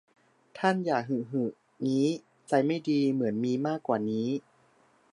[0.59, 1.43] ท่านอย่าหึหึ
[1.85, 2.07] งี้
[2.47, 4.27] ใจไม่ดี เหมือนมีมากกว่านี้